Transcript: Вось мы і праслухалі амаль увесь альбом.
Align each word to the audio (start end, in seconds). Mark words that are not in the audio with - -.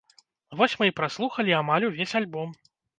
Вось 0.61 0.75
мы 0.79 0.89
і 0.89 0.95
праслухалі 1.01 1.57
амаль 1.61 1.89
увесь 1.93 2.19
альбом. 2.25 2.61